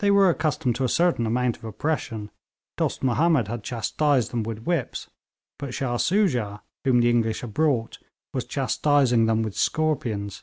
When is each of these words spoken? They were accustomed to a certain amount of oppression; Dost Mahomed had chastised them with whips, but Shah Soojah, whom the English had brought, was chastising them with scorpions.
They 0.00 0.10
were 0.10 0.28
accustomed 0.30 0.74
to 0.74 0.84
a 0.84 0.88
certain 0.88 1.26
amount 1.28 1.58
of 1.58 1.62
oppression; 1.62 2.32
Dost 2.76 3.04
Mahomed 3.04 3.46
had 3.46 3.62
chastised 3.62 4.32
them 4.32 4.42
with 4.42 4.64
whips, 4.64 5.06
but 5.60 5.72
Shah 5.72 5.96
Soojah, 5.96 6.60
whom 6.84 6.98
the 7.00 7.10
English 7.10 7.40
had 7.42 7.54
brought, 7.54 8.00
was 8.32 8.46
chastising 8.46 9.26
them 9.26 9.44
with 9.44 9.54
scorpions. 9.56 10.42